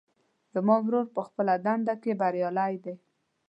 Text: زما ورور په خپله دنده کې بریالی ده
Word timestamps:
زما 0.53 0.75
ورور 0.85 1.05
په 1.15 1.21
خپله 1.27 1.53
دنده 1.65 1.95
کې 2.01 2.11
بریالی 2.21 2.73
ده 2.83 2.93